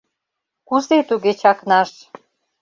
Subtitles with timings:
[0.67, 1.91] Кузе туге чакнаш?